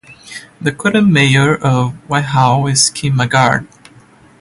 [0.59, 3.67] The current mayor of Whitehall is Kim Maggard.